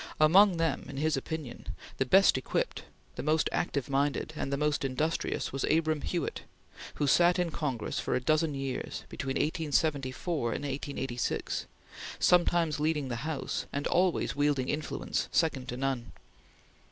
Among 0.19 0.57
them, 0.57 0.87
in 0.89 0.97
his 0.97 1.15
opinion, 1.15 1.75
the 1.97 2.07
best 2.07 2.35
equipped, 2.35 2.85
the 3.17 3.21
most 3.21 3.47
active 3.51 3.87
minded, 3.87 4.33
and 4.35 4.57
most 4.57 4.83
industrious 4.83 5.53
was 5.53 5.63
Abram 5.65 6.01
Hewitt, 6.01 6.41
who 6.95 7.05
sat 7.05 7.37
in 7.37 7.51
Congress 7.51 7.99
for 7.99 8.15
a 8.15 8.19
dozen 8.19 8.55
years, 8.55 9.03
between 9.09 9.35
1874 9.35 10.53
and 10.53 10.63
1886, 10.65 11.67
sometimes 12.17 12.79
leading 12.79 13.09
the 13.09 13.17
House 13.29 13.67
and 13.71 13.85
always 13.85 14.35
wielding 14.35 14.69
influence 14.69 15.29
second 15.31 15.67
to 15.69 15.77
none. 15.77 16.11